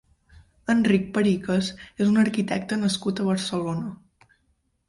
[0.73, 4.33] Enric Pericas és un arquitecte nascut a Barcelona.